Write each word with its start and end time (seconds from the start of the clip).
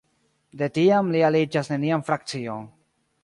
De 0.61 0.69
tiam 0.77 1.11
li 1.17 1.21
aliĝas 1.29 1.71
nenian 1.73 2.05
frakcion. 2.09 2.65